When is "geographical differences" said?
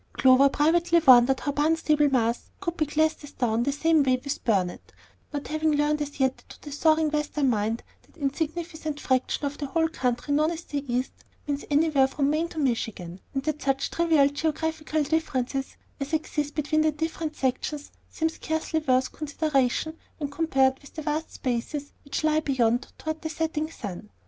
14.29-15.77